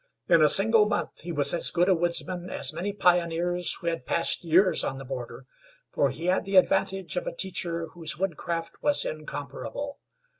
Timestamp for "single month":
0.49-1.19